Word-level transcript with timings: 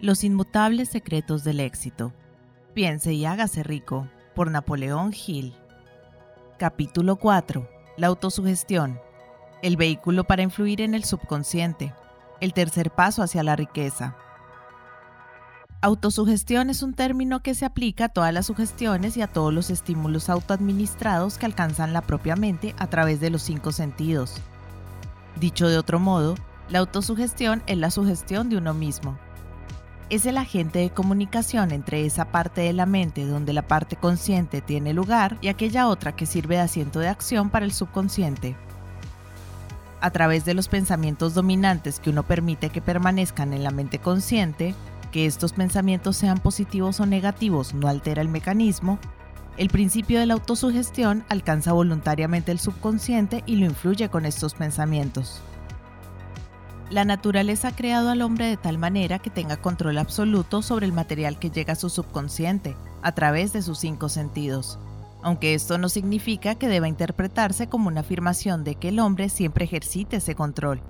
Los 0.00 0.22
inmutables 0.22 0.88
secretos 0.90 1.42
del 1.42 1.58
éxito. 1.58 2.12
Piense 2.72 3.14
y 3.14 3.24
hágase 3.24 3.64
rico, 3.64 4.06
por 4.32 4.48
Napoleón 4.48 5.12
Hill. 5.12 5.56
Capítulo 6.56 7.16
4. 7.16 7.68
La 7.96 8.06
autosugestión. 8.06 9.00
El 9.60 9.76
vehículo 9.76 10.22
para 10.22 10.42
influir 10.42 10.82
en 10.82 10.94
el 10.94 11.02
subconsciente. 11.02 11.92
El 12.40 12.52
tercer 12.52 12.92
paso 12.92 13.24
hacia 13.24 13.42
la 13.42 13.56
riqueza. 13.56 14.16
Autosugestión 15.80 16.70
es 16.70 16.84
un 16.84 16.94
término 16.94 17.42
que 17.42 17.56
se 17.56 17.64
aplica 17.64 18.04
a 18.04 18.08
todas 18.08 18.32
las 18.32 18.46
sugestiones 18.46 19.16
y 19.16 19.22
a 19.22 19.26
todos 19.26 19.52
los 19.52 19.68
estímulos 19.68 20.28
autoadministrados 20.28 21.38
que 21.38 21.46
alcanzan 21.46 21.92
la 21.92 22.02
propia 22.02 22.36
mente 22.36 22.72
a 22.78 22.86
través 22.86 23.18
de 23.18 23.30
los 23.30 23.42
cinco 23.42 23.72
sentidos. 23.72 24.36
Dicho 25.40 25.66
de 25.66 25.76
otro 25.76 25.98
modo, 25.98 26.36
la 26.68 26.78
autosugestión 26.78 27.64
es 27.66 27.78
la 27.78 27.90
sugestión 27.90 28.48
de 28.48 28.58
uno 28.58 28.74
mismo, 28.74 29.18
es 30.10 30.24
el 30.24 30.38
agente 30.38 30.78
de 30.78 30.90
comunicación 30.90 31.70
entre 31.70 32.06
esa 32.06 32.26
parte 32.26 32.62
de 32.62 32.72
la 32.72 32.86
mente 32.86 33.26
donde 33.26 33.52
la 33.52 33.62
parte 33.62 33.96
consciente 33.96 34.60
tiene 34.60 34.94
lugar 34.94 35.36
y 35.42 35.48
aquella 35.48 35.88
otra 35.88 36.16
que 36.16 36.26
sirve 36.26 36.56
de 36.56 36.62
asiento 36.62 36.98
de 36.98 37.08
acción 37.08 37.50
para 37.50 37.66
el 37.66 37.72
subconsciente. 37.72 38.56
A 40.00 40.10
través 40.10 40.44
de 40.44 40.54
los 40.54 40.68
pensamientos 40.68 41.34
dominantes 41.34 42.00
que 42.00 42.10
uno 42.10 42.22
permite 42.22 42.70
que 42.70 42.80
permanezcan 42.80 43.52
en 43.52 43.64
la 43.64 43.70
mente 43.70 43.98
consciente, 43.98 44.74
que 45.12 45.26
estos 45.26 45.52
pensamientos 45.52 46.16
sean 46.16 46.38
positivos 46.38 47.00
o 47.00 47.06
negativos 47.06 47.74
no 47.74 47.88
altera 47.88 48.22
el 48.22 48.28
mecanismo, 48.28 48.98
el 49.58 49.68
principio 49.68 50.20
de 50.20 50.26
la 50.26 50.34
autosugestión 50.34 51.24
alcanza 51.28 51.72
voluntariamente 51.72 52.52
el 52.52 52.60
subconsciente 52.60 53.42
y 53.44 53.56
lo 53.56 53.66
influye 53.66 54.08
con 54.08 54.24
estos 54.24 54.54
pensamientos. 54.54 55.42
La 56.90 57.04
naturaleza 57.04 57.68
ha 57.68 57.76
creado 57.76 58.08
al 58.08 58.22
hombre 58.22 58.46
de 58.46 58.56
tal 58.56 58.78
manera 58.78 59.18
que 59.18 59.28
tenga 59.28 59.58
control 59.58 59.98
absoluto 59.98 60.62
sobre 60.62 60.86
el 60.86 60.92
material 60.92 61.38
que 61.38 61.50
llega 61.50 61.74
a 61.74 61.76
su 61.76 61.90
subconsciente, 61.90 62.76
a 63.02 63.12
través 63.12 63.52
de 63.52 63.60
sus 63.60 63.78
cinco 63.78 64.08
sentidos. 64.08 64.78
Aunque 65.22 65.52
esto 65.52 65.76
no 65.76 65.90
significa 65.90 66.54
que 66.54 66.68
deba 66.68 66.88
interpretarse 66.88 67.68
como 67.68 67.88
una 67.88 68.00
afirmación 68.00 68.64
de 68.64 68.76
que 68.76 68.88
el 68.88 69.00
hombre 69.00 69.28
siempre 69.28 69.66
ejercite 69.66 70.16
ese 70.16 70.34
control. 70.34 70.80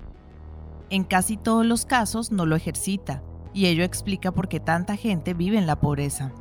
En 0.89 1.03
casi 1.03 1.35
todos 1.35 1.65
los 1.65 1.85
casos 1.85 2.31
no 2.31 2.45
lo 2.45 2.55
ejercita, 2.55 3.21
y 3.53 3.65
ello 3.65 3.83
explica 3.83 4.31
por 4.31 4.47
qué 4.47 4.61
tanta 4.61 4.95
gente 4.95 5.33
vive 5.33 5.57
en 5.57 5.67
la 5.67 5.81
pobreza. 5.81 6.31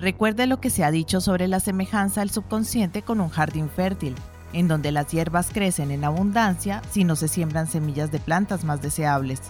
Recuerde 0.00 0.48
lo 0.48 0.60
que 0.60 0.70
se 0.70 0.82
ha 0.82 0.90
dicho 0.90 1.20
sobre 1.20 1.46
la 1.46 1.60
semejanza 1.60 2.20
del 2.20 2.30
subconsciente 2.30 3.02
con 3.02 3.20
un 3.20 3.28
jardín 3.28 3.70
fértil, 3.70 4.16
en 4.52 4.68
donde 4.68 4.92
las 4.92 5.08
hierbas 5.08 5.50
crecen 5.52 5.90
en 5.90 6.04
abundancia 6.04 6.82
si 6.90 7.04
no 7.04 7.16
se 7.16 7.28
siembran 7.28 7.66
semillas 7.66 8.10
de 8.12 8.20
plantas 8.20 8.64
más 8.64 8.82
deseables. 8.82 9.40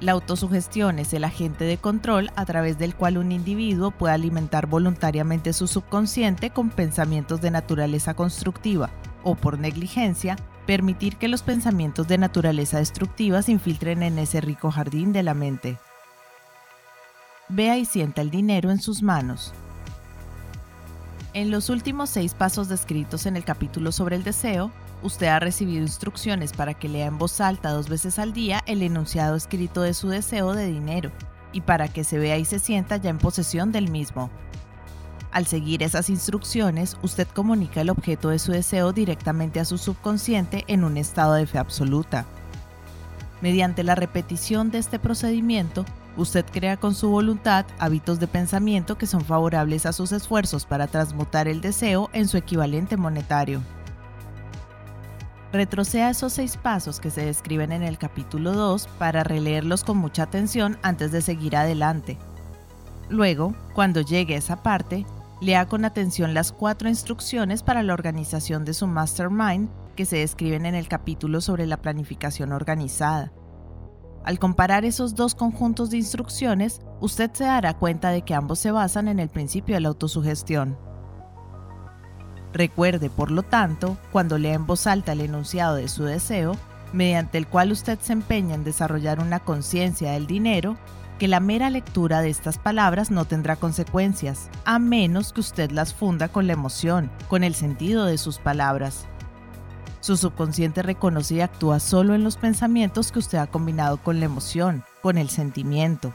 La 0.00 0.12
autosugestión 0.12 0.98
es 0.98 1.14
el 1.14 1.24
agente 1.24 1.64
de 1.64 1.78
control 1.78 2.30
a 2.36 2.44
través 2.44 2.78
del 2.78 2.94
cual 2.94 3.16
un 3.16 3.32
individuo 3.32 3.90
puede 3.90 4.14
alimentar 4.14 4.66
voluntariamente 4.66 5.54
su 5.54 5.66
subconsciente 5.66 6.50
con 6.50 6.68
pensamientos 6.68 7.40
de 7.40 7.50
naturaleza 7.50 8.12
constructiva 8.12 8.90
o 9.24 9.34
por 9.34 9.58
negligencia, 9.58 10.36
permitir 10.66 11.16
que 11.16 11.28
los 11.28 11.42
pensamientos 11.42 12.06
de 12.08 12.18
naturaleza 12.18 12.78
destructiva 12.78 13.40
se 13.40 13.52
infiltren 13.52 14.02
en 14.02 14.18
ese 14.18 14.40
rico 14.40 14.70
jardín 14.70 15.12
de 15.12 15.22
la 15.22 15.34
mente. 15.34 15.78
Vea 17.48 17.78
y 17.78 17.84
sienta 17.86 18.20
el 18.20 18.30
dinero 18.30 18.70
en 18.70 18.80
sus 18.80 19.02
manos, 19.02 19.54
en 21.36 21.50
los 21.50 21.68
últimos 21.68 22.08
seis 22.08 22.32
pasos 22.32 22.66
descritos 22.66 23.26
en 23.26 23.36
el 23.36 23.44
capítulo 23.44 23.92
sobre 23.92 24.16
el 24.16 24.24
deseo, 24.24 24.72
usted 25.02 25.26
ha 25.26 25.38
recibido 25.38 25.82
instrucciones 25.82 26.54
para 26.54 26.72
que 26.72 26.88
lea 26.88 27.04
en 27.04 27.18
voz 27.18 27.42
alta 27.42 27.72
dos 27.72 27.90
veces 27.90 28.18
al 28.18 28.32
día 28.32 28.62
el 28.64 28.82
enunciado 28.82 29.36
escrito 29.36 29.82
de 29.82 29.92
su 29.92 30.08
deseo 30.08 30.54
de 30.54 30.66
dinero 30.66 31.12
y 31.52 31.60
para 31.60 31.88
que 31.88 32.04
se 32.04 32.16
vea 32.16 32.38
y 32.38 32.46
se 32.46 32.58
sienta 32.58 32.96
ya 32.96 33.10
en 33.10 33.18
posesión 33.18 33.70
del 33.70 33.90
mismo. 33.90 34.30
Al 35.30 35.46
seguir 35.46 35.82
esas 35.82 36.08
instrucciones, 36.08 36.96
usted 37.02 37.28
comunica 37.28 37.82
el 37.82 37.90
objeto 37.90 38.30
de 38.30 38.38
su 38.38 38.52
deseo 38.52 38.94
directamente 38.94 39.60
a 39.60 39.66
su 39.66 39.76
subconsciente 39.76 40.64
en 40.68 40.84
un 40.84 40.96
estado 40.96 41.34
de 41.34 41.46
fe 41.46 41.58
absoluta. 41.58 42.24
Mediante 43.42 43.84
la 43.84 43.94
repetición 43.94 44.70
de 44.70 44.78
este 44.78 44.98
procedimiento, 44.98 45.84
Usted 46.16 46.46
crea 46.50 46.78
con 46.78 46.94
su 46.94 47.10
voluntad 47.10 47.66
hábitos 47.78 48.18
de 48.18 48.26
pensamiento 48.26 48.96
que 48.96 49.06
son 49.06 49.22
favorables 49.22 49.84
a 49.84 49.92
sus 49.92 50.12
esfuerzos 50.12 50.64
para 50.64 50.86
transmutar 50.86 51.46
el 51.46 51.60
deseo 51.60 52.08
en 52.12 52.26
su 52.26 52.38
equivalente 52.38 52.96
monetario. 52.96 53.60
Retroceda 55.52 56.10
esos 56.10 56.32
seis 56.32 56.56
pasos 56.56 57.00
que 57.00 57.10
se 57.10 57.24
describen 57.24 57.70
en 57.72 57.82
el 57.82 57.98
capítulo 57.98 58.52
2 58.52 58.88
para 58.98 59.24
releerlos 59.24 59.84
con 59.84 59.98
mucha 59.98 60.24
atención 60.24 60.78
antes 60.82 61.12
de 61.12 61.22
seguir 61.22 61.56
adelante. 61.56 62.18
Luego, 63.08 63.54
cuando 63.74 64.00
llegue 64.00 64.34
a 64.34 64.38
esa 64.38 64.62
parte, 64.62 65.06
lea 65.40 65.66
con 65.66 65.84
atención 65.84 66.34
las 66.34 66.50
cuatro 66.50 66.88
instrucciones 66.88 67.62
para 67.62 67.82
la 67.82 67.94
organización 67.94 68.64
de 68.64 68.74
su 68.74 68.86
mastermind 68.86 69.68
que 69.94 70.06
se 70.06 70.16
describen 70.16 70.66
en 70.66 70.74
el 70.74 70.88
capítulo 70.88 71.40
sobre 71.40 71.66
la 71.66 71.76
planificación 71.76 72.52
organizada. 72.52 73.32
Al 74.26 74.40
comparar 74.40 74.84
esos 74.84 75.14
dos 75.14 75.36
conjuntos 75.36 75.88
de 75.90 75.98
instrucciones, 75.98 76.80
usted 77.00 77.30
se 77.32 77.44
dará 77.44 77.74
cuenta 77.74 78.10
de 78.10 78.22
que 78.22 78.34
ambos 78.34 78.58
se 78.58 78.72
basan 78.72 79.06
en 79.06 79.20
el 79.20 79.28
principio 79.28 79.76
de 79.76 79.80
la 79.80 79.88
autosugestión. 79.88 80.76
Recuerde, 82.52 83.08
por 83.08 83.30
lo 83.30 83.44
tanto, 83.44 83.96
cuando 84.10 84.36
lea 84.36 84.54
en 84.54 84.66
voz 84.66 84.88
alta 84.88 85.12
el 85.12 85.20
enunciado 85.20 85.76
de 85.76 85.86
su 85.86 86.02
deseo, 86.02 86.56
mediante 86.92 87.38
el 87.38 87.46
cual 87.46 87.70
usted 87.70 88.00
se 88.00 88.14
empeña 88.14 88.56
en 88.56 88.64
desarrollar 88.64 89.20
una 89.20 89.38
conciencia 89.38 90.10
del 90.10 90.26
dinero, 90.26 90.76
que 91.20 91.28
la 91.28 91.38
mera 91.38 91.70
lectura 91.70 92.20
de 92.20 92.30
estas 92.30 92.58
palabras 92.58 93.12
no 93.12 93.26
tendrá 93.26 93.54
consecuencias, 93.54 94.50
a 94.64 94.80
menos 94.80 95.32
que 95.32 95.40
usted 95.40 95.70
las 95.70 95.94
funda 95.94 96.28
con 96.28 96.48
la 96.48 96.52
emoción, 96.52 97.12
con 97.28 97.44
el 97.44 97.54
sentido 97.54 98.06
de 98.06 98.18
sus 98.18 98.38
palabras. 98.38 99.06
Su 100.06 100.16
subconsciente 100.16 100.84
reconoce 100.84 101.34
y 101.34 101.40
actúa 101.40 101.80
solo 101.80 102.14
en 102.14 102.22
los 102.22 102.36
pensamientos 102.36 103.10
que 103.10 103.18
usted 103.18 103.38
ha 103.38 103.48
combinado 103.48 103.96
con 103.96 104.20
la 104.20 104.26
emoción, 104.26 104.84
con 105.02 105.18
el 105.18 105.28
sentimiento. 105.30 106.14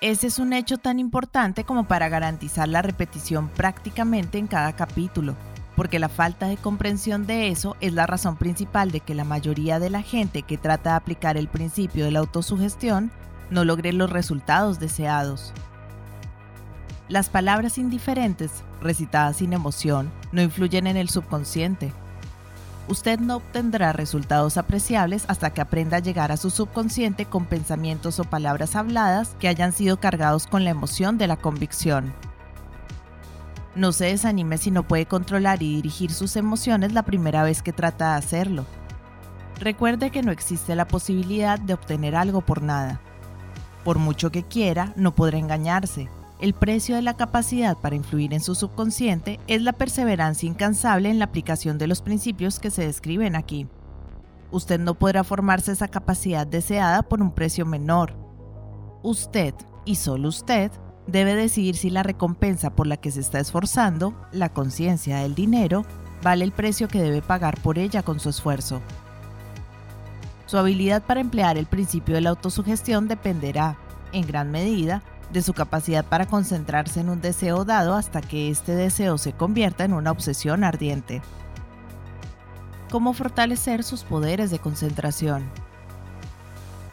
Ese 0.00 0.26
es 0.26 0.40
un 0.40 0.52
hecho 0.52 0.78
tan 0.78 0.98
importante 0.98 1.62
como 1.62 1.84
para 1.84 2.08
garantizar 2.08 2.66
la 2.66 2.82
repetición 2.82 3.50
prácticamente 3.50 4.38
en 4.38 4.48
cada 4.48 4.72
capítulo, 4.72 5.36
porque 5.76 6.00
la 6.00 6.08
falta 6.08 6.48
de 6.48 6.56
comprensión 6.56 7.24
de 7.24 7.50
eso 7.50 7.76
es 7.80 7.92
la 7.92 8.04
razón 8.04 8.34
principal 8.34 8.90
de 8.90 8.98
que 8.98 9.14
la 9.14 9.22
mayoría 9.22 9.78
de 9.78 9.90
la 9.90 10.02
gente 10.02 10.42
que 10.42 10.58
trata 10.58 10.90
de 10.90 10.96
aplicar 10.96 11.36
el 11.36 11.46
principio 11.46 12.04
de 12.04 12.10
la 12.10 12.18
autosugestión 12.18 13.12
no 13.50 13.64
logre 13.64 13.92
los 13.92 14.10
resultados 14.10 14.80
deseados. 14.80 15.52
Las 17.06 17.28
palabras 17.28 17.78
indiferentes, 17.78 18.64
recitadas 18.80 19.36
sin 19.36 19.52
emoción, 19.52 20.10
no 20.32 20.42
influyen 20.42 20.88
en 20.88 20.96
el 20.96 21.08
subconsciente, 21.10 21.92
usted 22.88 23.18
no 23.18 23.36
obtendrá 23.36 23.92
resultados 23.92 24.56
apreciables 24.56 25.24
hasta 25.28 25.50
que 25.50 25.60
aprenda 25.60 25.98
a 25.98 26.00
llegar 26.00 26.32
a 26.32 26.36
su 26.36 26.50
subconsciente 26.50 27.26
con 27.26 27.46
pensamientos 27.46 28.18
o 28.20 28.24
palabras 28.24 28.76
habladas 28.76 29.36
que 29.38 29.48
hayan 29.48 29.72
sido 29.72 29.98
cargados 29.98 30.46
con 30.46 30.64
la 30.64 30.70
emoción 30.70 31.18
de 31.18 31.26
la 31.26 31.36
convicción. 31.36 32.12
No 33.74 33.92
se 33.92 34.06
desanime 34.06 34.58
si 34.58 34.70
no 34.70 34.84
puede 34.84 35.06
controlar 35.06 35.62
y 35.62 35.74
dirigir 35.74 36.12
sus 36.12 36.36
emociones 36.36 36.92
la 36.92 37.02
primera 37.02 37.42
vez 37.42 37.62
que 37.62 37.72
trata 37.72 38.12
de 38.12 38.18
hacerlo. 38.18 38.66
Recuerde 39.58 40.10
que 40.10 40.22
no 40.22 40.30
existe 40.30 40.74
la 40.76 40.86
posibilidad 40.86 41.58
de 41.58 41.74
obtener 41.74 42.14
algo 42.14 42.40
por 42.40 42.62
nada. 42.62 43.00
Por 43.82 43.98
mucho 43.98 44.30
que 44.30 44.42
quiera, 44.42 44.92
no 44.96 45.14
podrá 45.14 45.38
engañarse, 45.38 46.08
el 46.40 46.52
precio 46.52 46.96
de 46.96 47.02
la 47.02 47.16
capacidad 47.16 47.76
para 47.76 47.96
influir 47.96 48.34
en 48.34 48.40
su 48.40 48.54
subconsciente 48.54 49.38
es 49.46 49.62
la 49.62 49.72
perseverancia 49.72 50.48
incansable 50.48 51.08
en 51.08 51.18
la 51.18 51.26
aplicación 51.26 51.78
de 51.78 51.86
los 51.86 52.02
principios 52.02 52.58
que 52.58 52.70
se 52.70 52.84
describen 52.84 53.36
aquí. 53.36 53.68
Usted 54.50 54.80
no 54.80 54.94
podrá 54.94 55.24
formarse 55.24 55.72
esa 55.72 55.88
capacidad 55.88 56.46
deseada 56.46 57.02
por 57.02 57.22
un 57.22 57.32
precio 57.32 57.66
menor. 57.66 58.16
Usted, 59.02 59.54
y 59.84 59.96
solo 59.96 60.28
usted, 60.28 60.70
debe 61.06 61.34
decidir 61.34 61.76
si 61.76 61.90
la 61.90 62.02
recompensa 62.02 62.74
por 62.74 62.86
la 62.86 62.96
que 62.96 63.10
se 63.10 63.20
está 63.20 63.38
esforzando, 63.38 64.14
la 64.32 64.48
conciencia 64.48 65.18
del 65.18 65.34
dinero, 65.34 65.84
vale 66.22 66.44
el 66.44 66.52
precio 66.52 66.88
que 66.88 67.02
debe 67.02 67.22
pagar 67.22 67.60
por 67.60 67.78
ella 67.78 68.02
con 68.02 68.18
su 68.18 68.28
esfuerzo. 68.28 68.80
Su 70.46 70.58
habilidad 70.58 71.02
para 71.02 71.20
emplear 71.20 71.58
el 71.58 71.66
principio 71.66 72.14
de 72.14 72.20
la 72.20 72.30
autosugestión 72.30 73.08
dependerá, 73.08 73.78
en 74.12 74.26
gran 74.26 74.50
medida, 74.50 75.02
de 75.32 75.42
su 75.42 75.52
capacidad 75.52 76.04
para 76.04 76.26
concentrarse 76.26 77.00
en 77.00 77.08
un 77.08 77.20
deseo 77.20 77.64
dado 77.64 77.94
hasta 77.94 78.20
que 78.20 78.50
este 78.50 78.74
deseo 78.74 79.18
se 79.18 79.32
convierta 79.32 79.84
en 79.84 79.92
una 79.92 80.10
obsesión 80.10 80.64
ardiente. 80.64 81.22
¿Cómo 82.90 83.12
fortalecer 83.12 83.82
sus 83.82 84.04
poderes 84.04 84.50
de 84.50 84.58
concentración? 84.58 85.42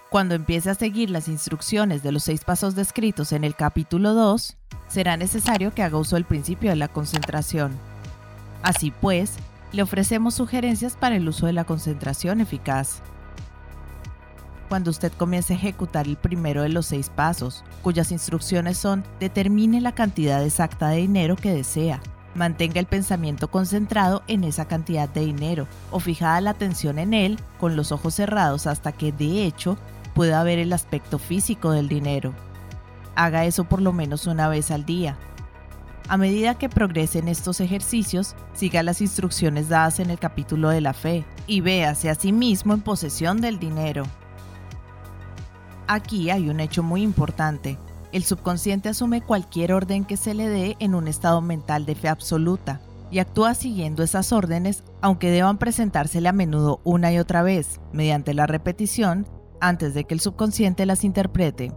Cuando 0.09 0.35
empiece 0.35 0.69
a 0.69 0.75
seguir 0.75 1.09
las 1.09 1.27
instrucciones 1.27 2.03
de 2.03 2.11
los 2.11 2.23
seis 2.23 2.43
pasos 2.43 2.75
descritos 2.75 3.31
en 3.31 3.43
el 3.43 3.55
capítulo 3.55 4.13
2, 4.13 4.57
será 4.87 5.15
necesario 5.15 5.73
que 5.73 5.83
haga 5.83 5.97
uso 5.97 6.15
del 6.15 6.25
principio 6.25 6.69
de 6.69 6.75
la 6.75 6.89
concentración. 6.89 7.71
Así 8.61 8.91
pues, 8.91 9.35
le 9.71 9.83
ofrecemos 9.83 10.33
sugerencias 10.33 10.97
para 10.97 11.15
el 11.15 11.29
uso 11.29 11.45
de 11.45 11.53
la 11.53 11.63
concentración 11.63 12.41
eficaz. 12.41 13.01
Cuando 14.71 14.89
usted 14.89 15.11
comience 15.11 15.51
a 15.51 15.57
ejecutar 15.57 16.07
el 16.07 16.15
primero 16.15 16.61
de 16.61 16.69
los 16.69 16.85
seis 16.85 17.09
pasos, 17.09 17.65
cuyas 17.81 18.09
instrucciones 18.09 18.77
son 18.77 19.03
determine 19.19 19.81
la 19.81 19.91
cantidad 19.91 20.41
exacta 20.45 20.87
de 20.87 20.99
dinero 20.99 21.35
que 21.35 21.53
desea, 21.53 21.99
mantenga 22.35 22.79
el 22.79 22.85
pensamiento 22.85 23.51
concentrado 23.51 24.23
en 24.29 24.45
esa 24.45 24.69
cantidad 24.69 25.09
de 25.09 25.25
dinero 25.25 25.67
o 25.91 25.99
fijada 25.99 26.39
la 26.39 26.51
atención 26.51 26.99
en 26.99 27.13
él 27.13 27.37
con 27.59 27.75
los 27.75 27.91
ojos 27.91 28.13
cerrados 28.13 28.65
hasta 28.65 28.93
que 28.93 29.11
de 29.11 29.43
hecho 29.43 29.77
pueda 30.13 30.41
ver 30.41 30.57
el 30.57 30.71
aspecto 30.71 31.19
físico 31.19 31.71
del 31.71 31.89
dinero. 31.89 32.33
Haga 33.15 33.43
eso 33.43 33.65
por 33.65 33.81
lo 33.81 33.91
menos 33.91 34.25
una 34.25 34.47
vez 34.47 34.71
al 34.71 34.85
día. 34.85 35.17
A 36.07 36.15
medida 36.15 36.57
que 36.57 36.69
progrese 36.69 37.19
en 37.19 37.27
estos 37.27 37.59
ejercicios, 37.59 38.37
siga 38.53 38.83
las 38.83 39.01
instrucciones 39.01 39.67
dadas 39.67 39.99
en 39.99 40.11
el 40.11 40.17
capítulo 40.17 40.69
de 40.69 40.79
la 40.79 40.93
fe 40.93 41.25
y 41.45 41.59
véase 41.59 42.09
a 42.09 42.15
sí 42.15 42.31
mismo 42.31 42.73
en 42.73 42.79
posesión 42.79 43.41
del 43.41 43.59
dinero. 43.59 44.05
Aquí 45.93 46.29
hay 46.29 46.47
un 46.47 46.61
hecho 46.61 46.83
muy 46.83 47.01
importante. 47.01 47.77
El 48.13 48.23
subconsciente 48.23 48.87
asume 48.87 49.19
cualquier 49.19 49.73
orden 49.73 50.05
que 50.05 50.15
se 50.15 50.33
le 50.33 50.47
dé 50.47 50.77
en 50.79 50.95
un 50.95 51.09
estado 51.09 51.41
mental 51.41 51.85
de 51.85 51.95
fe 51.95 52.07
absoluta 52.07 52.79
y 53.11 53.19
actúa 53.19 53.55
siguiendo 53.55 54.01
esas 54.01 54.31
órdenes 54.31 54.85
aunque 55.01 55.29
deban 55.29 55.57
presentársele 55.57 56.29
a 56.29 56.31
menudo 56.31 56.79
una 56.85 57.11
y 57.11 57.19
otra 57.19 57.43
vez, 57.43 57.81
mediante 57.91 58.33
la 58.33 58.47
repetición, 58.47 59.27
antes 59.59 59.93
de 59.93 60.05
que 60.05 60.13
el 60.13 60.21
subconsciente 60.21 60.85
las 60.85 61.03
interprete. 61.03 61.73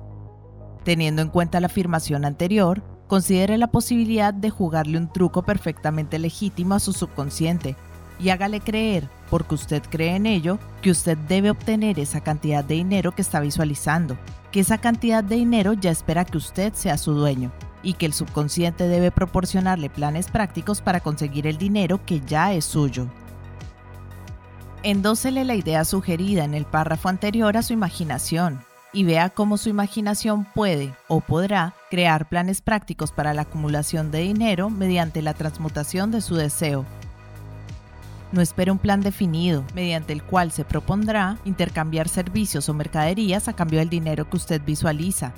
Teniendo 0.85 1.21
en 1.21 1.29
cuenta 1.29 1.59
la 1.59 1.67
afirmación 1.67 2.25
anterior, 2.25 2.85
considere 3.09 3.59
la 3.59 3.73
posibilidad 3.73 4.33
de 4.33 4.51
jugarle 4.51 4.97
un 4.97 5.13
truco 5.13 5.43
perfectamente 5.43 6.21
legítimo 6.21 6.77
a 6.77 6.79
su 6.79 6.93
subconsciente 6.93 7.75
y 8.21 8.29
hágale 8.29 8.61
creer, 8.61 9.09
porque 9.35 9.57
usted 9.57 9.83
cree 9.91 10.15
en 10.15 10.27
ello, 10.27 10.61
que 10.81 10.93
usted 10.93 11.19
debe 11.19 11.51
obtener 11.51 11.99
esa 11.99 12.21
cantidad 12.21 12.63
de 12.63 12.77
dinero 12.77 13.11
que 13.17 13.23
está 13.23 13.41
visualizando, 13.41 14.17
que 14.53 14.61
esa 14.61 14.79
cantidad 14.79 15.25
de 15.25 15.35
dinero 15.35 15.73
ya 15.73 15.91
espera 15.91 16.25
que 16.25 16.39
usted 16.39 16.73
sea 16.73 16.97
su 16.97 17.15
dueño 17.15 17.51
y 17.83 17.95
que 17.95 18.07
el 18.07 18.13
subconsciente 18.13 18.87
debe 18.87 19.11
proporcionarle 19.11 19.91
planes 19.91 20.31
prácticos 20.31 20.81
para 20.81 21.01
conseguir 21.01 21.49
el 21.49 21.59
dinero 21.59 22.07
que 22.07 22.21
ya 22.21 22.53
es 22.53 22.65
suyo. 22.65 23.09
Endósele 24.85 25.45
la 25.45 25.57
idea 25.57 25.85
sugerida 25.85 26.45
en 26.45 26.55
el 26.55 26.65
párrafo 26.65 27.09
anterior 27.09 27.57
a 27.57 27.65
su 27.65 27.73
imaginación 27.73 28.61
y 28.93 29.03
vea 29.03 29.31
cómo 29.31 29.57
su 29.59 29.69
imaginación 29.69 30.45
puede 30.45 30.95
o 31.09 31.21
podrá 31.21 31.75
crear 31.91 32.29
planes 32.29 32.61
prácticos 32.61 33.11
para 33.11 33.35
la 33.35 33.43
acumulación 33.43 34.13
de 34.13 34.21
dinero 34.21 34.71
mediante 34.71 35.23
la 35.23 35.35
transmutación 35.35 36.13
de 36.13 36.21
su 36.21 36.37
deseo 36.37 36.87
no 38.33 38.41
espere 38.41 38.71
un 38.71 38.79
plan 38.79 39.01
definido, 39.01 39.65
mediante 39.75 40.13
el 40.13 40.23
cual 40.23 40.51
se 40.51 40.65
propondrá 40.65 41.39
intercambiar 41.45 42.09
servicios 42.09 42.69
o 42.69 42.75
mercaderías 42.75 43.49
a 43.49 43.53
cambio 43.53 43.79
del 43.79 43.89
dinero 43.89 44.29
que 44.29 44.37
usted 44.37 44.61
visualiza. 44.65 45.33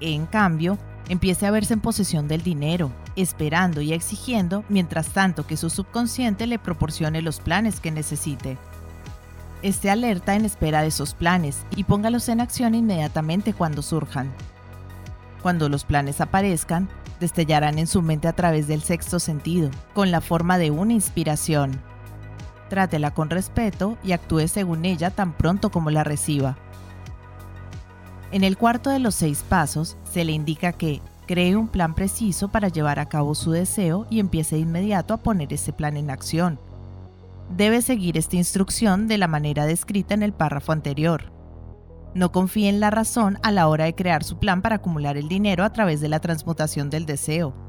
En 0.00 0.26
cambio, 0.26 0.78
empiece 1.08 1.46
a 1.46 1.50
verse 1.50 1.74
en 1.74 1.80
posesión 1.80 2.28
del 2.28 2.42
dinero, 2.42 2.92
esperando 3.16 3.80
y 3.80 3.92
exigiendo, 3.92 4.64
mientras 4.68 5.08
tanto 5.08 5.46
que 5.46 5.56
su 5.56 5.70
subconsciente 5.70 6.46
le 6.46 6.58
proporcione 6.58 7.22
los 7.22 7.40
planes 7.40 7.80
que 7.80 7.90
necesite. 7.90 8.58
Esté 9.62 9.90
alerta 9.90 10.36
en 10.36 10.44
espera 10.44 10.82
de 10.82 10.88
esos 10.88 11.14
planes 11.14 11.64
y 11.74 11.82
póngalos 11.82 12.28
en 12.28 12.40
acción 12.40 12.76
inmediatamente 12.76 13.52
cuando 13.52 13.82
surjan. 13.82 14.32
Cuando 15.42 15.68
los 15.68 15.84
planes 15.84 16.20
aparezcan, 16.20 16.88
destellarán 17.18 17.78
en 17.78 17.88
su 17.88 18.00
mente 18.00 18.28
a 18.28 18.32
través 18.32 18.68
del 18.68 18.82
sexto 18.82 19.18
sentido, 19.18 19.70
con 19.94 20.12
la 20.12 20.20
forma 20.20 20.58
de 20.58 20.70
una 20.70 20.92
inspiración 20.92 21.80
trátela 22.68 23.12
con 23.12 23.30
respeto 23.30 23.98
y 24.04 24.12
actúe 24.12 24.48
según 24.48 24.84
ella 24.84 25.10
tan 25.10 25.32
pronto 25.32 25.70
como 25.70 25.90
la 25.90 26.04
reciba. 26.04 26.56
En 28.30 28.44
el 28.44 28.58
cuarto 28.58 28.90
de 28.90 28.98
los 28.98 29.14
seis 29.14 29.42
pasos 29.48 29.96
se 30.10 30.24
le 30.24 30.32
indica 30.32 30.72
que 30.72 31.00
cree 31.26 31.56
un 31.56 31.68
plan 31.68 31.94
preciso 31.94 32.48
para 32.48 32.68
llevar 32.68 32.98
a 32.98 33.08
cabo 33.08 33.34
su 33.34 33.50
deseo 33.50 34.06
y 34.10 34.20
empiece 34.20 34.56
de 34.56 34.62
inmediato 34.62 35.14
a 35.14 35.18
poner 35.18 35.52
ese 35.52 35.72
plan 35.72 35.96
en 35.96 36.10
acción. 36.10 36.58
Debe 37.56 37.80
seguir 37.80 38.18
esta 38.18 38.36
instrucción 38.36 39.08
de 39.08 39.18
la 39.18 39.28
manera 39.28 39.64
descrita 39.64 40.14
en 40.14 40.22
el 40.22 40.32
párrafo 40.32 40.72
anterior. 40.72 41.32
No 42.14 42.32
confíe 42.32 42.68
en 42.68 42.80
la 42.80 42.90
razón 42.90 43.38
a 43.42 43.52
la 43.52 43.68
hora 43.68 43.84
de 43.84 43.94
crear 43.94 44.24
su 44.24 44.38
plan 44.38 44.60
para 44.60 44.76
acumular 44.76 45.16
el 45.16 45.28
dinero 45.28 45.64
a 45.64 45.72
través 45.72 46.00
de 46.00 46.08
la 46.08 46.20
transmutación 46.20 46.90
del 46.90 47.06
deseo 47.06 47.67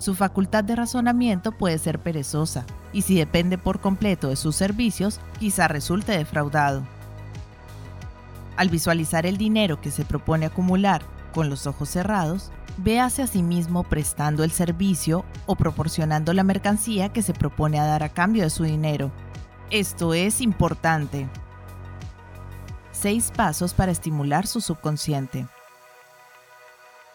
su 0.00 0.14
facultad 0.14 0.64
de 0.64 0.76
razonamiento 0.76 1.52
puede 1.52 1.76
ser 1.78 1.98
perezosa, 1.98 2.64
y 2.90 3.02
si 3.02 3.16
depende 3.16 3.58
por 3.58 3.80
completo 3.80 4.28
de 4.30 4.36
sus 4.36 4.56
servicios, 4.56 5.20
quizá 5.38 5.68
resulte 5.68 6.16
defraudado. 6.16 6.82
Al 8.56 8.70
visualizar 8.70 9.26
el 9.26 9.36
dinero 9.36 9.80
que 9.80 9.90
se 9.90 10.06
propone 10.06 10.46
acumular 10.46 11.02
con 11.34 11.50
los 11.50 11.66
ojos 11.66 11.90
cerrados, 11.90 12.50
véase 12.78 13.22
a 13.22 13.26
sí 13.26 13.42
mismo 13.42 13.84
prestando 13.84 14.42
el 14.42 14.52
servicio 14.52 15.24
o 15.44 15.54
proporcionando 15.54 16.32
la 16.32 16.44
mercancía 16.44 17.10
que 17.10 17.20
se 17.20 17.34
propone 17.34 17.78
a 17.78 17.84
dar 17.84 18.02
a 18.02 18.08
cambio 18.08 18.42
de 18.42 18.50
su 18.50 18.64
dinero. 18.64 19.12
Esto 19.70 20.14
es 20.14 20.40
importante. 20.40 21.28
6 22.92 23.32
pasos 23.36 23.74
para 23.74 23.92
estimular 23.92 24.46
su 24.46 24.62
subconsciente. 24.62 25.46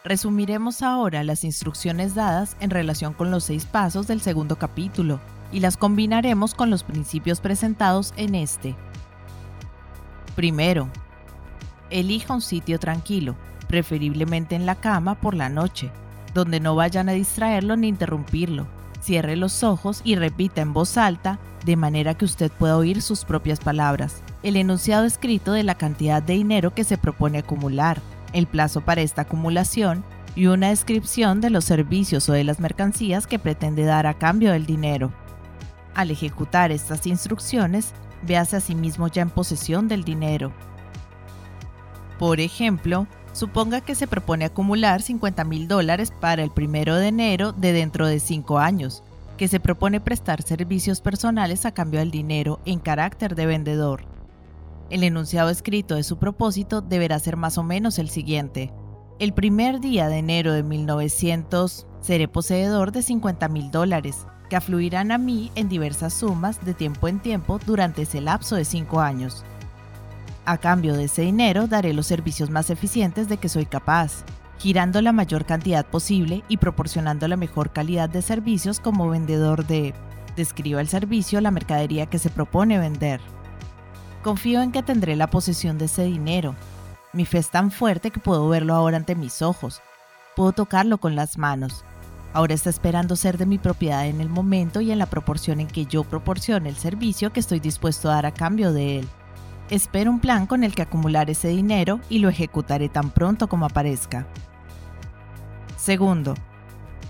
Resumiremos 0.06 0.84
ahora 0.84 1.24
las 1.24 1.44
instrucciones 1.44 2.14
dadas 2.14 2.58
en 2.60 2.70
relación 2.70 3.14
con 3.14 3.32
los 3.32 3.46
seis 3.46 3.66
pasos 3.66 4.06
del 4.06 4.22
segundo 4.22 4.56
capítulo 4.56 5.20
y 5.52 5.62
las 5.62 5.78
combinaremos 5.78 6.54
con 6.54 6.70
los 6.70 6.84
principios 6.84 7.40
presentados 7.40 8.14
en 8.16 8.36
este. 8.36 8.76
Primero, 10.36 10.90
elija 11.90 12.36
un 12.36 12.42
sitio 12.42 12.78
tranquilo, 12.78 13.36
preferiblemente 13.68 14.54
en 14.54 14.68
la 14.68 14.76
cama 14.76 15.16
por 15.16 15.34
la 15.34 15.50
noche, 15.50 15.90
donde 16.36 16.60
no 16.60 16.76
vayan 16.76 17.10
a 17.10 17.14
distraerlo 17.14 17.76
ni 17.76 17.88
interrumpirlo. 17.88 18.68
Cierre 19.02 19.36
los 19.36 19.64
ojos 19.64 20.02
y 20.04 20.18
repita 20.18 20.62
en 20.62 20.72
voz 20.72 20.98
alta, 20.98 21.40
de 21.66 21.78
manera 21.78 22.14
que 22.14 22.26
usted 22.26 22.52
pueda 22.52 22.78
oír 22.78 23.02
sus 23.02 23.26
propias 23.26 23.60
palabras, 23.60 24.22
el 24.44 24.56
enunciado 24.56 25.06
escrito 25.06 25.52
de 25.52 25.64
la 25.64 25.74
cantidad 25.74 26.22
de 26.22 26.34
dinero 26.34 26.76
que 26.76 26.84
se 26.84 27.00
propone 27.00 27.40
acumular 27.40 28.00
el 28.36 28.48
plazo 28.48 28.82
para 28.82 29.02
esta 29.02 29.24
acumulación 29.24 30.04
y 30.36 30.48
una 30.48 30.70
descripción 30.70 31.40
de 31.40 31.50
los 31.50 31.64
servicios 31.64 32.28
o 32.28 32.34
de 32.34 32.44
las 32.44 32.60
mercancías 32.60 33.28
que 33.28 33.40
pretende 33.40 33.86
dar 33.86 34.06
a 34.06 34.14
cambio 34.14 34.52
del 34.52 34.66
dinero. 34.66 35.14
Al 35.96 36.12
ejecutar 36.12 36.72
estas 36.72 37.08
instrucciones, 37.08 37.94
véase 38.24 38.58
a 38.58 38.60
sí 38.60 38.76
mismo 38.76 39.08
ya 39.08 39.22
en 39.22 39.30
posesión 39.30 39.88
del 39.88 40.04
dinero. 40.04 40.52
Por 42.20 42.42
ejemplo, 42.42 43.08
suponga 43.32 43.80
que 43.80 43.96
se 43.96 44.08
propone 44.08 44.44
acumular 44.44 45.02
50 45.02 45.46
mil 45.46 45.70
dólares 45.70 46.12
para 46.12 46.44
el 46.44 46.52
primero 46.52 46.96
de 46.96 47.08
enero 47.08 47.54
de 47.54 47.72
dentro 47.72 48.06
de 48.06 48.20
5 48.20 48.60
años, 48.60 49.02
que 49.38 49.48
se 49.48 49.62
propone 49.62 50.02
prestar 50.02 50.42
servicios 50.42 51.00
personales 51.00 51.66
a 51.66 51.74
cambio 51.74 52.02
del 52.02 52.12
dinero 52.12 52.60
en 52.66 52.80
carácter 52.80 53.36
de 53.36 53.46
vendedor 53.46 54.15
el 54.90 55.04
enunciado 55.04 55.50
escrito 55.50 55.96
de 55.96 56.04
su 56.04 56.18
propósito 56.18 56.82
deberá 56.82 57.20
ser 57.20 57.38
más 57.38 57.58
o 57.58 57.64
menos 57.64 58.00
el 58.00 58.10
siguiente. 58.10 58.74
El 59.20 59.34
primer 59.34 59.80
día 59.80 60.08
de 60.10 60.18
enero 60.18 60.54
de 60.54 60.64
1900 60.64 61.88
seré 62.02 62.28
poseedor 62.28 62.92
de 62.92 63.02
50 63.02 63.48
mil 63.50 63.72
dólares, 63.72 64.28
que 64.50 64.56
afluirán 64.56 65.12
a 65.12 65.18
mí 65.18 65.52
en 65.56 65.70
diversas 65.70 66.14
sumas 66.14 66.64
de 66.64 66.74
tiempo 66.74 67.08
en 67.08 67.20
tiempo 67.20 67.60
durante 67.66 68.04
ese 68.04 68.22
lapso 68.22 68.56
de 68.56 68.66
5 68.66 69.00
años. 69.00 69.44
A 70.46 70.58
cambio 70.58 70.96
de 70.96 71.06
ese 71.06 71.24
dinero 71.24 71.68
daré 71.68 71.94
los 71.94 72.06
servicios 72.06 72.52
más 72.52 72.70
eficientes 72.70 73.28
de 73.28 73.38
que 73.38 73.50
soy 73.50 73.66
capaz, 73.66 74.24
girando 74.60 75.02
la 75.02 75.12
mayor 75.12 75.46
cantidad 75.46 75.86
posible 75.86 76.44
y 76.48 76.58
proporcionando 76.58 77.28
la 77.28 77.38
mejor 77.38 77.72
calidad 77.72 78.10
de 78.10 78.22
servicios 78.22 78.80
como 78.80 79.10
vendedor 79.10 79.66
de... 79.66 79.94
Describa 80.36 80.82
el 80.82 80.90
servicio, 80.90 81.40
la 81.40 81.50
mercadería 81.50 82.08
que 82.08 82.20
se 82.20 82.30
propone 82.30 82.78
vender. 82.78 83.22
Confío 84.26 84.64
en 84.64 84.72
que 84.72 84.82
tendré 84.82 85.16
la 85.16 85.28
posesión 85.28 85.78
de 85.78 85.86
ese 85.86 86.04
dinero. 86.06 86.56
Mi 87.14 87.26
fe 87.26 87.38
es 87.38 87.52
tan 87.52 87.70
fuerte 87.70 88.10
que 88.10 88.20
puedo 88.20 88.50
verlo 88.50 88.74
ahora 88.74 88.98
ante 88.98 89.14
mis 89.14 89.44
ojos. 89.44 89.84
Puedo 90.36 90.52
tocarlo 90.52 90.98
con 90.98 91.16
las 91.16 91.38
manos. 91.38 91.86
Ahora 92.34 92.56
está 92.56 92.72
esperando 92.72 93.16
ser 93.18 93.38
de 93.38 93.46
mi 93.46 93.60
propiedad 93.60 94.08
en 94.08 94.22
el 94.22 94.30
momento 94.30 94.82
y 94.82 94.92
en 94.92 94.98
la 94.98 95.06
proporción 95.06 95.60
en 95.60 95.68
que 95.68 95.86
yo 95.86 96.04
proporcione 96.04 96.70
el 96.70 96.76
servicio 96.76 97.32
que 97.32 97.40
estoy 97.40 97.60
dispuesto 97.60 98.10
a 98.10 98.16
dar 98.16 98.26
a 98.26 98.34
cambio 98.34 98.74
de 98.74 98.98
él. 98.98 99.08
Espero 99.70 100.10
un 100.10 100.20
plan 100.20 100.48
con 100.48 100.64
el 100.64 100.74
que 100.74 100.82
acumular 100.82 101.30
ese 101.30 101.50
dinero 101.50 102.00
y 102.10 102.18
lo 102.18 102.28
ejecutaré 102.28 102.90
tan 102.90 103.12
pronto 103.12 103.48
como 103.48 103.68
aparezca. 103.68 104.26
Segundo, 105.78 106.34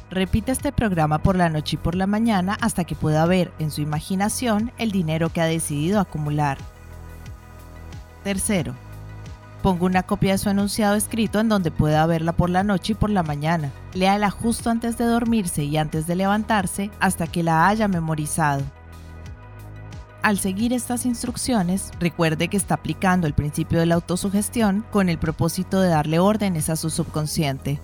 repite 0.09 0.51
este 0.51 0.73
programa 0.73 1.19
por 1.19 1.37
la 1.37 1.47
noche 1.47 1.77
y 1.77 1.79
por 1.79 1.95
la 1.95 2.07
mañana 2.07 2.57
hasta 2.59 2.83
que 2.83 2.95
pueda 2.95 3.25
ver 3.25 3.53
en 3.57 3.71
su 3.71 3.79
imaginación 3.79 4.73
el 4.77 4.91
dinero 4.91 5.29
que 5.29 5.39
ha 5.39 5.45
decidido 5.45 6.01
acumular. 6.01 6.57
Tercero, 8.25 8.73
ponga 9.61 9.85
una 9.85 10.01
copia 10.01 10.31
de 10.31 10.39
su 10.39 10.49
enunciado 10.49 10.95
escrito 10.95 11.39
en 11.39 11.47
donde 11.47 11.69
pueda 11.69 12.03
verla 12.07 12.31
por 12.31 12.49
la 12.49 12.63
noche 12.63 12.93
y 12.93 12.95
por 12.95 13.11
la 13.11 13.21
mañana. 13.21 13.71
Léala 13.93 14.31
justo 14.31 14.71
antes 14.71 14.97
de 14.97 15.05
dormirse 15.05 15.63
y 15.63 15.77
antes 15.77 16.07
de 16.07 16.15
levantarse 16.15 16.89
hasta 16.99 17.27
que 17.27 17.43
la 17.43 17.67
haya 17.67 17.87
memorizado. 17.87 18.63
Al 20.23 20.39
seguir 20.39 20.73
estas 20.73 21.05
instrucciones, 21.05 21.91
recuerde 21.99 22.47
que 22.47 22.57
está 22.57 22.73
aplicando 22.73 23.27
el 23.27 23.35
principio 23.35 23.79
de 23.79 23.85
la 23.85 23.93
autosugestión 23.93 24.83
con 24.91 25.07
el 25.07 25.19
propósito 25.19 25.79
de 25.79 25.89
darle 25.89 26.17
órdenes 26.17 26.71
a 26.71 26.77
su 26.77 26.89
subconsciente. 26.89 27.79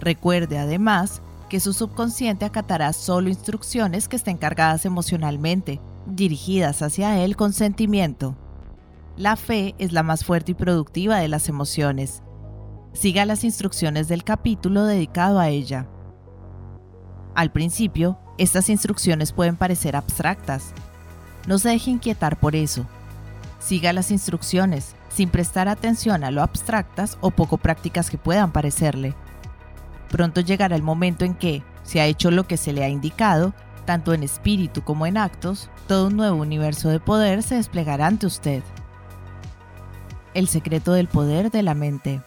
Recuerde 0.00 0.58
además 0.58 1.20
que 1.50 1.60
su 1.60 1.74
subconsciente 1.74 2.46
acatará 2.46 2.94
solo 2.94 3.28
instrucciones 3.28 4.08
que 4.08 4.16
estén 4.16 4.38
cargadas 4.38 4.86
emocionalmente, 4.86 5.82
dirigidas 6.06 6.80
hacia 6.80 7.22
él 7.22 7.36
con 7.36 7.52
sentimiento. 7.52 8.38
La 9.16 9.36
fe 9.36 9.74
es 9.78 9.92
la 9.92 10.02
más 10.02 10.26
fuerte 10.26 10.52
y 10.52 10.54
productiva 10.54 11.16
de 11.16 11.28
las 11.28 11.48
emociones. 11.48 12.22
Siga 12.92 13.24
las 13.24 13.44
instrucciones 13.44 14.08
del 14.08 14.24
capítulo 14.24 14.84
dedicado 14.84 15.38
a 15.38 15.48
ella. 15.48 15.88
Al 17.34 17.50
principio, 17.50 18.18
estas 18.36 18.68
instrucciones 18.68 19.32
pueden 19.32 19.56
parecer 19.56 19.96
abstractas, 19.96 20.74
no 21.46 21.58
se 21.58 21.70
deje 21.70 21.92
inquietar 21.92 22.38
por 22.38 22.56
eso. 22.56 22.86
Siga 23.58 23.94
las 23.94 24.10
instrucciones, 24.10 24.94
sin 25.08 25.30
prestar 25.30 25.68
atención 25.68 26.22
a 26.22 26.30
lo 26.30 26.42
abstractas 26.42 27.16
o 27.22 27.30
poco 27.30 27.56
prácticas 27.56 28.10
que 28.10 28.18
puedan 28.18 28.52
parecerle. 28.52 29.14
Pronto 30.10 30.42
llegará 30.42 30.76
el 30.76 30.82
momento 30.82 31.24
en 31.24 31.34
que, 31.34 31.62
si 31.84 32.00
ha 32.00 32.06
hecho 32.06 32.30
lo 32.30 32.46
que 32.46 32.58
se 32.58 32.74
le 32.74 32.84
ha 32.84 32.88
indicado, 32.90 33.54
tanto 33.86 34.12
en 34.12 34.24
espíritu 34.24 34.82
como 34.82 35.06
en 35.06 35.16
actos, 35.16 35.70
todo 35.86 36.08
un 36.08 36.16
nuevo 36.16 36.36
universo 36.36 36.90
de 36.90 37.00
poder 37.00 37.42
se 37.42 37.54
desplegará 37.54 38.08
ante 38.08 38.26
usted. 38.26 38.62
El 40.36 40.48
secreto 40.48 40.92
del 40.92 41.08
poder 41.08 41.50
de 41.50 41.62
la 41.62 41.72
mente. 41.72 42.20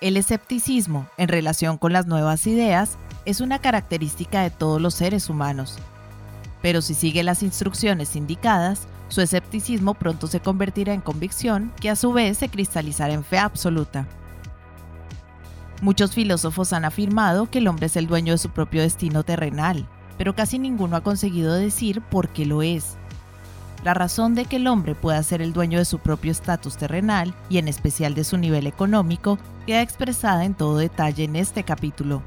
El 0.00 0.16
escepticismo 0.16 1.08
en 1.16 1.26
relación 1.26 1.76
con 1.76 1.92
las 1.92 2.06
nuevas 2.06 2.46
ideas 2.46 2.98
es 3.24 3.40
una 3.40 3.58
característica 3.58 4.42
de 4.42 4.50
todos 4.50 4.80
los 4.80 4.94
seres 4.94 5.28
humanos, 5.28 5.76
pero 6.62 6.80
si 6.80 6.94
sigue 6.94 7.24
las 7.24 7.42
instrucciones 7.42 8.14
indicadas, 8.14 8.86
su 9.08 9.22
escepticismo 9.22 9.94
pronto 9.94 10.28
se 10.28 10.38
convertirá 10.38 10.94
en 10.94 11.00
convicción, 11.00 11.72
que 11.80 11.90
a 11.90 11.96
su 11.96 12.12
vez 12.12 12.38
se 12.38 12.48
cristalizará 12.48 13.12
en 13.12 13.24
fe 13.24 13.38
absoluta. 13.38 14.06
Muchos 15.80 16.12
filósofos 16.12 16.72
han 16.72 16.84
afirmado 16.84 17.50
que 17.50 17.58
el 17.58 17.66
hombre 17.66 17.86
es 17.86 17.96
el 17.96 18.06
dueño 18.06 18.34
de 18.34 18.38
su 18.38 18.50
propio 18.50 18.82
destino 18.82 19.24
terrenal, 19.24 19.88
pero 20.16 20.36
casi 20.36 20.60
ninguno 20.60 20.94
ha 20.94 21.00
conseguido 21.00 21.54
decir 21.54 22.02
por 22.02 22.28
qué 22.28 22.46
lo 22.46 22.62
es. 22.62 22.98
La 23.84 23.94
razón 23.94 24.34
de 24.34 24.44
que 24.44 24.56
el 24.56 24.68
hombre 24.68 24.94
pueda 24.94 25.22
ser 25.22 25.42
el 25.42 25.52
dueño 25.52 25.78
de 25.78 25.84
su 25.84 25.98
propio 25.98 26.30
estatus 26.30 26.76
terrenal, 26.76 27.34
y 27.48 27.58
en 27.58 27.66
especial 27.66 28.14
de 28.14 28.22
su 28.22 28.36
nivel 28.36 28.66
económico, 28.66 29.38
queda 29.66 29.82
expresada 29.82 30.44
en 30.44 30.54
todo 30.54 30.76
detalle 30.76 31.24
en 31.24 31.34
este 31.34 31.64
capítulo. 31.64 32.22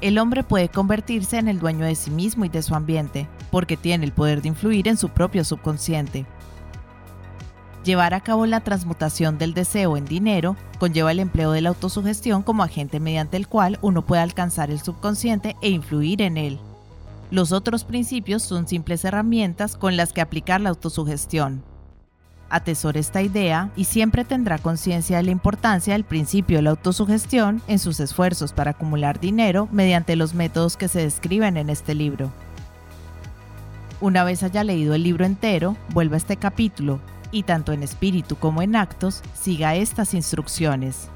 El 0.00 0.18
hombre 0.18 0.44
puede 0.44 0.68
convertirse 0.68 1.38
en 1.38 1.48
el 1.48 1.58
dueño 1.58 1.84
de 1.84 1.96
sí 1.96 2.12
mismo 2.12 2.44
y 2.44 2.48
de 2.48 2.62
su 2.62 2.76
ambiente, 2.76 3.28
porque 3.50 3.76
tiene 3.76 4.04
el 4.04 4.12
poder 4.12 4.40
de 4.40 4.48
influir 4.48 4.86
en 4.86 4.96
su 4.96 5.08
propio 5.08 5.42
subconsciente. 5.42 6.26
Llevar 7.82 8.14
a 8.14 8.20
cabo 8.20 8.46
la 8.46 8.60
transmutación 8.60 9.38
del 9.38 9.54
deseo 9.54 9.96
en 9.96 10.04
dinero 10.04 10.56
conlleva 10.78 11.10
el 11.10 11.18
empleo 11.18 11.50
de 11.50 11.62
la 11.62 11.70
autosugestión 11.70 12.42
como 12.42 12.62
agente 12.62 13.00
mediante 13.00 13.36
el 13.36 13.48
cual 13.48 13.78
uno 13.82 14.04
puede 14.04 14.22
alcanzar 14.22 14.70
el 14.70 14.80
subconsciente 14.80 15.56
e 15.62 15.70
influir 15.70 16.22
en 16.22 16.36
él. 16.36 16.60
Los 17.30 17.52
otros 17.52 17.84
principios 17.84 18.42
son 18.42 18.66
simples 18.66 19.04
herramientas 19.04 19.76
con 19.76 19.96
las 19.96 20.12
que 20.12 20.22
aplicar 20.22 20.62
la 20.62 20.70
autosugestión. 20.70 21.62
Atesora 22.48 22.98
esta 22.98 23.20
idea 23.20 23.70
y 23.76 23.84
siempre 23.84 24.24
tendrá 24.24 24.56
conciencia 24.56 25.18
de 25.18 25.24
la 25.24 25.30
importancia 25.30 25.92
del 25.92 26.04
principio 26.04 26.56
de 26.56 26.62
la 26.62 26.70
autosugestión 26.70 27.60
en 27.68 27.78
sus 27.78 28.00
esfuerzos 28.00 28.54
para 28.54 28.70
acumular 28.70 29.20
dinero 29.20 29.68
mediante 29.70 30.16
los 30.16 30.32
métodos 30.32 30.78
que 30.78 30.88
se 30.88 31.00
describen 31.00 31.58
en 31.58 31.68
este 31.68 31.94
libro. 31.94 32.32
Una 34.00 34.24
vez 34.24 34.42
haya 34.42 34.64
leído 34.64 34.94
el 34.94 35.02
libro 35.02 35.26
entero, 35.26 35.76
vuelva 35.90 36.14
a 36.14 36.18
este 36.18 36.38
capítulo 36.38 37.00
y 37.30 37.42
tanto 37.42 37.72
en 37.72 37.82
espíritu 37.82 38.36
como 38.36 38.62
en 38.62 38.76
actos 38.76 39.22
siga 39.34 39.74
estas 39.74 40.14
instrucciones. 40.14 41.10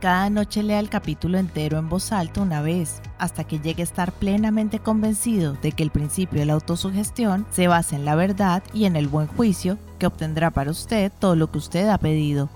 Cada 0.00 0.30
noche 0.30 0.62
lea 0.62 0.78
el 0.78 0.90
capítulo 0.90 1.38
entero 1.38 1.76
en 1.76 1.88
voz 1.88 2.12
alta 2.12 2.40
una 2.40 2.62
vez, 2.62 3.02
hasta 3.18 3.42
que 3.42 3.58
llegue 3.58 3.82
a 3.82 3.84
estar 3.84 4.12
plenamente 4.12 4.78
convencido 4.78 5.54
de 5.54 5.72
que 5.72 5.82
el 5.82 5.90
principio 5.90 6.38
de 6.38 6.46
la 6.46 6.52
autosugestión 6.52 7.46
se 7.50 7.66
basa 7.66 7.96
en 7.96 8.04
la 8.04 8.14
verdad 8.14 8.62
y 8.72 8.84
en 8.84 8.94
el 8.94 9.08
buen 9.08 9.26
juicio 9.26 9.76
que 9.98 10.06
obtendrá 10.06 10.52
para 10.52 10.70
usted 10.70 11.10
todo 11.18 11.34
lo 11.34 11.50
que 11.50 11.58
usted 11.58 11.88
ha 11.88 11.98
pedido. 11.98 12.48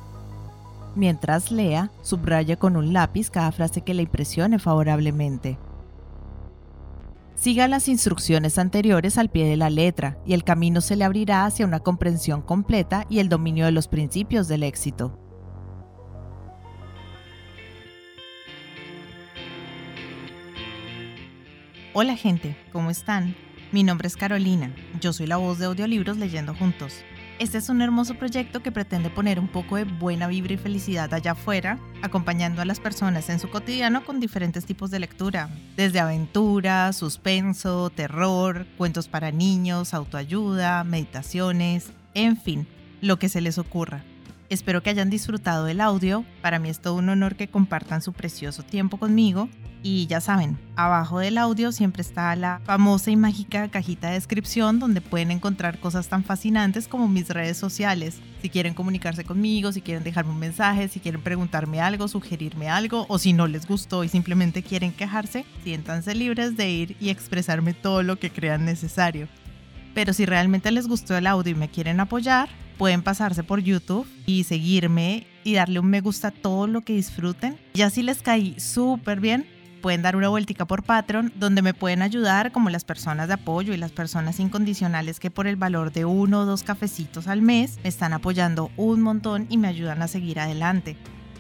Mientras 0.95 1.51
lea, 1.51 1.91
subraya 2.03 2.57
con 2.57 2.77
un 2.77 2.93
lápiz 2.93 3.29
cada 3.29 3.51
frase 3.51 3.81
que 3.81 3.95
le 3.95 4.03
impresione 4.03 4.61
favorablemente. 4.61 5.59
Siga 7.35 7.67
las 7.67 7.89
instrucciones 7.89 8.57
anteriores 8.57 9.19
al 9.19 9.31
pie 9.31 9.47
de 9.49 9.57
la 9.57 9.69
letra 9.69 10.17
y 10.25 10.35
el 10.35 10.45
camino 10.45 10.81
se 10.81 10.95
le 10.95 11.03
abrirá 11.03 11.45
hacia 11.45 11.67
una 11.67 11.81
comprensión 11.81 12.41
completa 12.41 13.05
y 13.11 13.19
el 13.19 13.29
dominio 13.29 13.65
de 13.65 13.73
los 13.73 13.89
principios 13.89 14.47
del 14.47 14.63
éxito. 14.63 15.19
Hola 21.95 22.17
gente, 22.17 22.57
¿cómo 22.73 22.91
están? 22.91 23.37
Mi 23.71 23.83
nombre 23.83 24.09
es 24.09 24.17
Carolina, 24.17 24.75
yo 24.99 25.13
soy 25.13 25.27
la 25.27 25.37
voz 25.37 25.59
de 25.59 25.67
audiolibros 25.67 26.17
leyendo 26.17 26.55
juntos. 26.55 26.95
Este 27.39 27.59
es 27.59 27.69
un 27.69 27.83
hermoso 27.83 28.15
proyecto 28.15 28.63
que 28.63 28.73
pretende 28.73 29.11
poner 29.11 29.39
un 29.39 29.47
poco 29.47 29.77
de 29.77 29.85
buena 29.85 30.27
vibra 30.27 30.55
y 30.55 30.57
felicidad 30.57 31.13
allá 31.13 31.33
afuera, 31.33 31.79
acompañando 32.01 32.63
a 32.63 32.65
las 32.65 32.81
personas 32.81 33.29
en 33.29 33.39
su 33.39 33.51
cotidiano 33.51 34.07
con 34.07 34.21
diferentes 34.21 34.65
tipos 34.65 34.91
de 34.91 35.01
lectura, 35.01 35.51
desde 35.77 36.01
aventura, 36.01 36.95
suspenso, 36.95 37.91
terror, 37.91 38.67
cuentos 38.79 39.09
para 39.09 39.31
niños, 39.31 39.93
autoayuda, 39.93 40.85
meditaciones, 40.85 41.93
en 42.15 42.39
fin, 42.39 42.67
lo 43.03 43.19
que 43.19 43.29
se 43.29 43.43
les 43.43 43.59
ocurra. 43.59 44.03
Espero 44.49 44.83
que 44.83 44.89
hayan 44.89 45.11
disfrutado 45.11 45.67
del 45.67 45.83
audio, 45.83 46.25
para 46.41 46.59
mí 46.59 46.71
es 46.71 46.81
todo 46.81 46.95
un 46.95 47.11
honor 47.11 47.37
que 47.37 47.49
compartan 47.49 48.01
su 48.01 48.15
precioso 48.15 48.63
tiempo 48.63 48.97
conmigo 48.97 49.51
y 49.83 50.07
ya 50.07 50.21
saben, 50.21 50.59
abajo 50.77 51.19
del 51.19 51.39
audio 51.39 51.73
siempre 51.73 52.03
está 52.03 52.35
la 52.37 52.61
famosa 52.65 53.11
y 53.11 53.17
mágica 53.17 53.69
cajita 53.69 54.09
de 54.09 54.15
descripción 54.15 54.79
donde 54.79 55.01
pueden 55.01 55.31
encontrar 55.31 55.79
cosas 55.81 56.09
tan 56.09 56.23
fascinantes 56.23 56.87
como 56.87 57.09
mis 57.09 57.29
redes 57.29 57.57
sociales. 57.57 58.21
Si 58.41 58.49
quieren 58.49 58.75
comunicarse 58.75 59.25
conmigo, 59.25 59.73
si 59.73 59.83
quieren 59.83 60.05
dejarme 60.05 60.31
un 60.31 60.39
mensaje, 60.39 60.89
si 60.89 61.01
quieren 61.01 61.21
preguntarme 61.21 61.81
algo, 61.81 62.07
sugerirme 62.07 62.69
algo 62.69 63.07
o 63.09 63.19
si 63.19 63.33
no 63.33 63.47
les 63.47 63.67
gustó 63.67 64.05
y 64.05 64.09
simplemente 64.09 64.63
quieren 64.63 64.93
quejarse, 64.93 65.45
siéntanse 65.65 66.15
libres 66.15 66.57
de 66.57 66.71
ir 66.71 66.97
y 67.01 67.11
expresarme 67.11 67.75
todo 67.75 68.03
lo 68.03 68.17
que 68.17 68.31
crean 68.31 68.65
necesario. 68.65 69.29
Pero 69.95 70.13
si 70.13 70.27
realmente 70.27 70.71
les 70.71 70.87
gustó 70.89 71.17
el 71.17 71.27
audio 71.27 71.53
y 71.53 71.57
me 71.57 71.69
quieren 71.69 72.01
apoyar, 72.01 72.49
pueden 72.79 73.03
pasarse 73.03 73.43
por 73.43 73.61
YouTube 73.61 74.07
y 74.27 74.45
seguirme 74.45 75.27
y 75.45 75.55
darle 75.55 75.81
un 75.81 75.87
me 75.87 76.01
gusta 76.01 76.29
a 76.29 76.31
todo 76.31 76.67
lo 76.67 76.83
que 76.83 76.95
disfruten. 76.95 77.59
Ya 77.75 77.91
si 77.91 78.03
les 78.03 78.23
caí 78.23 78.59
súper 78.59 79.21
bien, 79.21 79.47
pueden 79.83 80.01
dar 80.01 80.17
una 80.17 80.31
vueltica 80.31 80.65
por 80.65 80.85
Patreon, 80.85 81.33
donde 81.37 81.61
me 81.61 81.75
pueden 81.75 82.01
ayudar 82.01 82.53
como 82.53 82.71
las 82.71 82.85
personas 82.85 83.29
de 83.29 83.35
apoyo 83.35 83.75
y 83.75 83.77
las 83.77 83.93
personas 83.93 84.41
incondicionales 84.41 85.21
que 85.21 85.31
por 85.31 85.47
el 85.47 85.57
valor 85.57 85.93
de 85.93 86.07
uno 86.07 86.41
o 86.41 86.45
dos 86.47 86.63
cafecitos 86.63 87.29
al 87.29 87.43
mes 87.43 87.79
me 87.83 87.91
están 87.91 88.15
apoyando 88.15 88.71
un 88.79 89.03
montón 89.03 89.47
y 89.51 89.59
me 89.59 89.69
ayudan 89.69 90.01
a 90.01 90.09
seguir 90.09 90.41
adelante. 90.41 90.97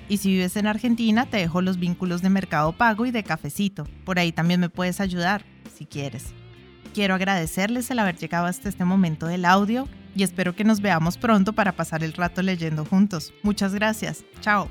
Y 0.08 0.18
si 0.18 0.30
vives 0.30 0.56
en 0.56 0.66
Argentina, 0.66 1.24
te 1.24 1.38
dejo 1.38 1.62
los 1.62 1.78
vínculos 1.78 2.20
de 2.20 2.28
Mercado 2.28 2.72
Pago 2.72 3.06
y 3.06 3.10
de 3.12 3.22
Cafecito. 3.22 3.86
Por 4.04 4.18
ahí 4.18 4.32
también 4.32 4.60
me 4.60 4.68
puedes 4.68 5.00
ayudar, 5.00 5.46
si 5.74 5.86
quieres. 5.86 6.34
Quiero 6.92 7.14
agradecerles 7.14 7.90
el 7.90 7.98
haber 8.00 8.18
llegado 8.18 8.44
hasta 8.44 8.68
este 8.68 8.84
momento 8.84 9.26
del 9.26 9.46
audio 9.46 9.88
y 10.14 10.22
espero 10.24 10.54
que 10.54 10.64
nos 10.64 10.82
veamos 10.82 11.16
pronto 11.16 11.54
para 11.54 11.72
pasar 11.72 12.04
el 12.04 12.12
rato 12.12 12.42
leyendo 12.42 12.84
juntos. 12.84 13.32
Muchas 13.42 13.74
gracias. 13.74 14.24
Chao. 14.40 14.68